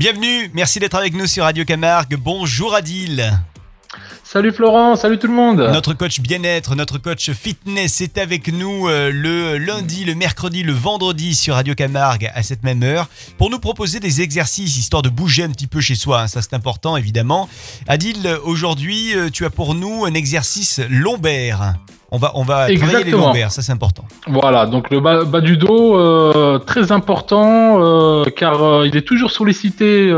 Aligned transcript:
Bienvenue, 0.00 0.50
merci 0.54 0.78
d'être 0.78 0.94
avec 0.94 1.12
nous 1.12 1.26
sur 1.26 1.44
Radio 1.44 1.62
Camargue. 1.66 2.16
Bonjour 2.16 2.74
Adil. 2.74 3.38
Salut 4.24 4.50
Florent, 4.50 4.96
salut 4.96 5.18
tout 5.18 5.26
le 5.26 5.34
monde. 5.34 5.58
Notre 5.60 5.92
coach 5.92 6.20
bien-être, 6.20 6.74
notre 6.74 6.96
coach 6.96 7.30
fitness 7.32 8.00
est 8.00 8.16
avec 8.16 8.48
nous 8.48 8.88
euh, 8.88 9.10
le 9.12 9.58
lundi, 9.58 10.06
le 10.06 10.14
mercredi, 10.14 10.62
le 10.62 10.72
vendredi 10.72 11.34
sur 11.34 11.56
Radio 11.56 11.74
Camargue 11.74 12.30
à 12.34 12.42
cette 12.42 12.62
même 12.62 12.82
heure 12.82 13.10
pour 13.36 13.50
nous 13.50 13.58
proposer 13.58 14.00
des 14.00 14.22
exercices 14.22 14.78
histoire 14.78 15.02
de 15.02 15.10
bouger 15.10 15.42
un 15.42 15.50
petit 15.50 15.66
peu 15.66 15.82
chez 15.82 15.96
soi. 15.96 16.22
hein. 16.22 16.28
Ça 16.28 16.40
c'est 16.40 16.54
important 16.54 16.96
évidemment. 16.96 17.50
Adil, 17.86 18.26
aujourd'hui 18.44 19.14
euh, 19.14 19.28
tu 19.28 19.44
as 19.44 19.50
pour 19.50 19.74
nous 19.74 20.06
un 20.06 20.14
exercice 20.14 20.80
lombaire. 20.88 21.74
On 22.12 22.18
va, 22.18 22.32
on 22.34 22.42
va 22.42 22.74
travailler 22.74 23.04
les 23.04 23.10
lombaires, 23.12 23.52
ça 23.52 23.62
c'est 23.62 23.70
important. 23.72 24.04
Voilà, 24.26 24.66
donc 24.66 24.90
le 24.90 25.00
bas, 25.00 25.24
bas 25.24 25.40
du 25.40 25.56
dos, 25.56 25.96
euh, 25.96 26.58
très 26.58 26.90
important, 26.90 27.80
euh, 27.80 28.24
car 28.24 28.62
euh, 28.62 28.86
il 28.86 28.96
est 28.96 29.06
toujours 29.06 29.30
sollicité 29.30 30.10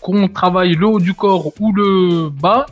qu'on 0.00 0.28
travaille 0.28 0.74
le 0.74 0.86
haut 0.86 0.98
du 1.00 1.14
corps 1.14 1.52
ou 1.60 1.72
le 1.72 2.28
bas. 2.28 2.66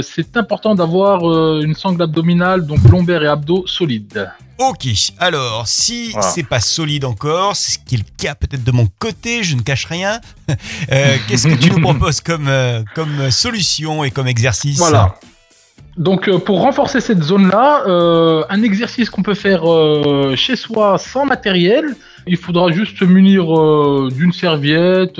C'est 0.00 0.36
important 0.38 0.74
d'avoir 0.74 1.20
une 1.60 1.74
sangle 1.74 2.02
abdominale, 2.02 2.66
donc 2.66 2.78
lombaire 2.88 3.22
et 3.22 3.26
abdos 3.26 3.66
solides. 3.66 4.30
Ok, 4.58 4.86
alors 5.18 5.68
si 5.68 6.12
Voilà. 6.12 6.28
c'est 6.28 6.42
pas 6.44 6.60
solide 6.60 7.04
encore, 7.04 7.54
c'est 7.54 7.72
ce 7.72 7.78
qui 7.78 7.96
est 7.96 7.98
le 7.98 8.04
cas 8.16 8.34
peut-être 8.34 8.64
de 8.64 8.72
mon 8.72 8.88
côté, 8.98 9.42
je 9.42 9.54
ne 9.54 9.60
cache 9.60 9.84
rien. 9.84 10.18
Qu'est-ce 11.28 11.48
que 11.48 11.54
tu 11.56 11.70
nous 11.70 11.80
proposes 11.82 12.22
comme, 12.22 12.50
comme 12.94 13.30
solution 13.30 14.02
et 14.02 14.10
comme 14.10 14.28
exercice? 14.28 14.78
Voilà. 14.78 15.16
Donc 15.96 16.28
euh, 16.28 16.38
pour 16.38 16.60
renforcer 16.60 17.00
cette 17.00 17.22
zone-là, 17.22 17.84
euh, 17.86 18.44
un 18.50 18.62
exercice 18.62 19.08
qu'on 19.08 19.22
peut 19.22 19.34
faire 19.34 19.62
euh, 19.64 20.36
chez 20.36 20.54
soi 20.54 20.98
sans 20.98 21.24
matériel, 21.24 21.96
il 22.26 22.36
faudra 22.36 22.70
juste 22.70 22.98
se 22.98 23.04
munir 23.06 23.44
euh, 23.58 24.10
d'une 24.12 24.32
serviette 24.32 25.16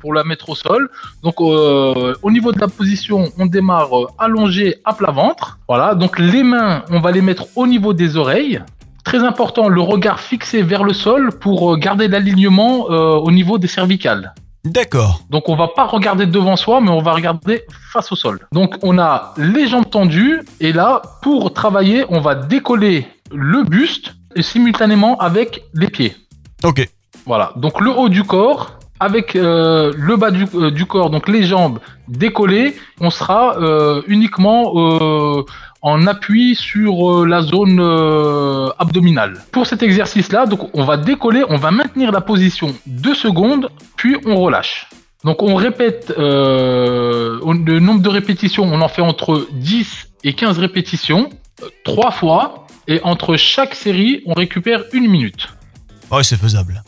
pour 0.00 0.12
la 0.12 0.24
mettre 0.24 0.48
au 0.48 0.56
sol. 0.56 0.90
Donc 1.22 1.40
au 1.40 2.30
niveau 2.30 2.50
de 2.50 2.58
la 2.58 2.66
position, 2.66 3.28
on 3.38 3.46
démarre 3.46 3.90
allongé 4.18 4.76
à 4.84 4.94
plat 4.94 5.12
ventre. 5.12 5.58
Voilà, 5.68 5.94
donc 5.94 6.18
les 6.18 6.42
mains, 6.42 6.82
on 6.90 6.98
va 6.98 7.12
les 7.12 7.20
mettre 7.20 7.46
au 7.54 7.66
niveau 7.66 7.92
des 7.92 8.16
oreilles. 8.16 8.60
Très 9.04 9.18
important, 9.18 9.68
le 9.68 9.80
regard 9.80 10.18
fixé 10.18 10.62
vers 10.62 10.82
le 10.82 10.92
sol 10.92 11.30
pour 11.38 11.76
garder 11.78 12.08
l'alignement 12.08 12.84
au 12.86 13.30
niveau 13.30 13.58
des 13.58 13.68
cervicales. 13.68 14.34
D'accord. 14.64 15.22
Donc 15.30 15.48
on 15.48 15.56
va 15.56 15.68
pas 15.68 15.86
regarder 15.86 16.26
devant 16.26 16.56
soi, 16.56 16.80
mais 16.80 16.90
on 16.90 17.00
va 17.00 17.12
regarder 17.12 17.62
face 17.92 18.12
au 18.12 18.16
sol. 18.16 18.46
Donc 18.52 18.76
on 18.82 18.98
a 18.98 19.34
les 19.38 19.66
jambes 19.66 19.88
tendues 19.88 20.42
et 20.60 20.72
là, 20.72 21.02
pour 21.22 21.52
travailler, 21.52 22.04
on 22.08 22.20
va 22.20 22.34
décoller 22.34 23.06
le 23.32 23.64
buste 23.64 24.14
et 24.36 24.42
simultanément 24.42 25.16
avec 25.18 25.64
les 25.74 25.88
pieds. 25.88 26.16
Ok. 26.62 26.86
Voilà. 27.26 27.52
Donc 27.56 27.80
le 27.80 27.90
haut 27.90 28.08
du 28.08 28.24
corps 28.24 28.78
avec 29.00 29.34
euh, 29.34 29.92
le 29.96 30.16
bas 30.16 30.30
du, 30.30 30.44
euh, 30.54 30.70
du 30.70 30.84
corps, 30.84 31.08
donc 31.08 31.26
les 31.26 31.42
jambes 31.42 31.78
décollées, 32.06 32.76
on 33.00 33.08
sera 33.08 33.58
euh, 33.58 34.02
uniquement 34.06 34.74
en 35.82 36.06
appui 36.06 36.54
sur 36.54 37.10
euh, 37.10 37.26
la 37.26 37.42
zone 37.42 37.80
euh, 37.80 38.68
abdominale. 38.78 39.38
Pour 39.50 39.66
cet 39.66 39.82
exercice-là, 39.82 40.46
donc 40.46 40.68
on 40.74 40.84
va 40.84 40.96
décoller, 40.96 41.44
on 41.48 41.56
va 41.56 41.70
maintenir 41.70 42.12
la 42.12 42.20
position 42.20 42.74
deux 42.86 43.14
secondes, 43.14 43.70
puis 43.96 44.16
on 44.26 44.36
relâche. 44.36 44.88
Donc 45.24 45.42
on 45.42 45.54
répète 45.54 46.12
euh, 46.18 47.38
le 47.44 47.78
nombre 47.80 48.02
de 48.02 48.08
répétitions, 48.08 48.64
on 48.64 48.80
en 48.80 48.88
fait 48.88 49.02
entre 49.02 49.46
10 49.52 50.08
et 50.24 50.34
15 50.34 50.58
répétitions, 50.58 51.30
trois 51.84 52.10
fois, 52.10 52.66
et 52.86 53.00
entre 53.02 53.36
chaque 53.36 53.74
série, 53.74 54.22
on 54.26 54.34
récupère 54.34 54.84
une 54.92 55.08
minute. 55.08 55.48
Ouais, 56.10 56.24
c'est 56.24 56.36
faisable. 56.38 56.82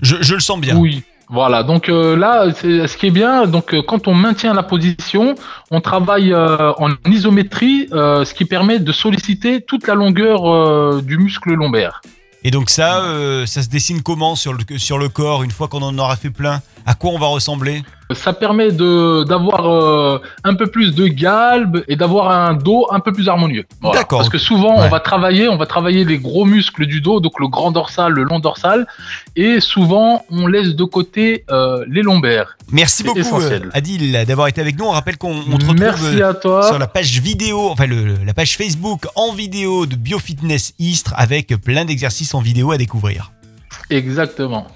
Je, 0.00 0.16
je 0.20 0.34
le 0.34 0.40
sens 0.40 0.60
bien. 0.60 0.76
Oui. 0.76 1.02
Voilà, 1.30 1.62
donc 1.62 1.90
euh, 1.90 2.16
là, 2.16 2.50
ce 2.54 2.96
qui 2.96 3.06
est 3.06 3.10
bien, 3.10 3.46
donc 3.46 3.74
euh, 3.74 3.82
quand 3.86 4.08
on 4.08 4.14
maintient 4.14 4.54
la 4.54 4.62
position, 4.62 5.34
on 5.70 5.82
travaille 5.82 6.32
euh, 6.32 6.72
en 6.78 6.90
isométrie, 7.06 7.88
ce 7.90 8.32
qui 8.32 8.46
permet 8.46 8.78
de 8.78 8.92
solliciter 8.92 9.60
toute 9.60 9.86
la 9.86 9.94
longueur 9.94 11.02
du 11.02 11.18
muscle 11.18 11.52
lombaire. 11.52 12.00
Et 12.44 12.50
donc 12.50 12.70
ça, 12.70 13.02
ça 13.46 13.62
se 13.62 13.68
dessine 13.68 14.02
comment 14.02 14.36
sur 14.36 14.54
le, 14.54 14.60
sur 14.78 14.98
le 14.98 15.08
corps 15.08 15.42
une 15.42 15.50
fois 15.50 15.68
qu'on 15.68 15.82
en 15.82 15.98
aura 15.98 16.16
fait 16.16 16.30
plein? 16.30 16.62
À 16.90 16.94
quoi 16.94 17.10
on 17.10 17.18
va 17.18 17.26
ressembler 17.26 17.82
Ça 18.12 18.32
permet 18.32 18.72
d'avoir 18.72 19.66
euh, 19.70 20.22
un 20.42 20.54
peu 20.54 20.66
plus 20.68 20.94
de 20.94 21.06
galbe 21.06 21.82
et 21.86 21.96
d'avoir 21.96 22.30
un 22.30 22.54
dos 22.54 22.86
un 22.90 23.00
peu 23.00 23.12
plus 23.12 23.28
harmonieux. 23.28 23.64
Voilà. 23.82 23.98
D'accord. 24.00 24.20
Parce 24.20 24.30
que 24.30 24.38
souvent, 24.38 24.78
Ouais. 24.78 24.86
on 24.86 24.88
va 24.88 25.00
travailler, 25.00 25.48
on 25.50 25.58
va 25.58 25.66
travailler 25.66 26.06
les 26.06 26.16
gros 26.18 26.46
muscles 26.46 26.86
du 26.86 27.02
dos, 27.02 27.20
donc 27.20 27.38
le 27.40 27.48
grand 27.48 27.72
dorsal, 27.72 28.12
le 28.12 28.22
long 28.22 28.38
dorsal, 28.38 28.86
et 29.36 29.60
souvent 29.60 30.24
on 30.30 30.46
laisse 30.46 30.74
de 30.74 30.84
côté 30.84 31.44
euh, 31.50 31.84
les 31.88 32.00
lombaires. 32.02 32.56
Merci 32.72 33.02
beaucoup 33.02 33.18
essentiel. 33.18 33.64
euh, 33.66 33.70
Adil 33.74 34.24
d'avoir 34.26 34.48
été 34.48 34.60
avec 34.62 34.78
nous. 34.78 34.86
On 34.86 34.90
rappelle 34.92 35.18
qu'on 35.18 35.36
on 35.36 35.58
te 35.58 35.66
retrouve 35.66 35.78
Merci 35.78 36.22
à 36.22 36.32
toi. 36.32 36.62
sur 36.62 36.78
la 36.78 36.86
page 36.86 37.20
vidéo, 37.20 37.68
enfin 37.70 37.84
le- 37.86 38.14
la 38.24 38.32
page 38.32 38.56
Facebook 38.56 39.06
en 39.14 39.34
vidéo 39.34 39.84
de 39.84 39.94
Biofitness 39.96 40.72
Istres 40.78 41.12
avec 41.16 41.48
plein 41.62 41.84
d'exercices 41.84 42.32
en 42.34 42.40
vidéo 42.40 42.72
à 42.72 42.78
découvrir. 42.78 43.30
Exactement. 43.90 44.66